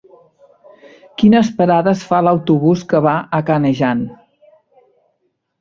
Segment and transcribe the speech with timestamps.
[1.23, 4.05] Quines parades fa l'autobús que va a Canejan?